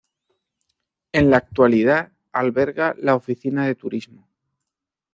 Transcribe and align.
En 1.11 1.29
la 1.29 1.37
actualidad 1.37 2.11
alberga 2.31 2.95
la 2.97 3.13
oficina 3.13 3.67
de 3.67 3.75
turismo. 3.75 4.27